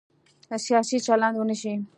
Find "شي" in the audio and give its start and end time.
1.61-1.73